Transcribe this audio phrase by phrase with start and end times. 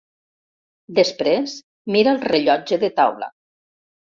[0.99, 1.53] Després
[1.97, 3.29] mira el rellotge de taula.